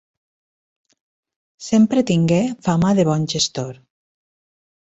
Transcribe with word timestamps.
Sempre 1.67 2.05
tingué 2.13 2.41
fama 2.69 2.97
de 3.01 3.07
bon 3.13 3.29
gestor. 3.35 3.73